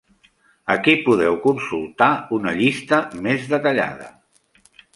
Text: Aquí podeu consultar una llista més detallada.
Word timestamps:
Aquí 0.75 0.93
podeu 1.09 1.37
consultar 1.43 2.09
una 2.39 2.53
llista 2.63 3.01
més 3.27 3.47
detallada. 3.53 4.09